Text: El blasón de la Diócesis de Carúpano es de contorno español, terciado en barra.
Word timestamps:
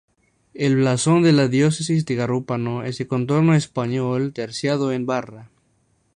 El 0.55 0.77
blasón 0.77 1.21
de 1.21 1.31
la 1.31 1.47
Diócesis 1.47 2.07
de 2.07 2.17
Carúpano 2.17 2.81
es 2.81 2.97
de 2.97 3.05
contorno 3.05 3.53
español, 3.53 4.33
terciado 4.33 4.91
en 4.91 5.05
barra. 5.05 5.51